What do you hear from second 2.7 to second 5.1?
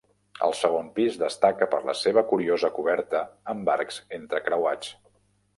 coberta amb arcs entrecreuats.